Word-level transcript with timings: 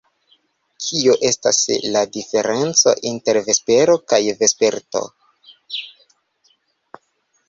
Kio 0.83 1.11
estas 1.27 1.57
la 1.95 2.01
diferenco 2.15 2.93
inter 3.09 3.39
vespero 3.49 3.97
kaj 4.13 4.21
vesperto? 4.39 5.03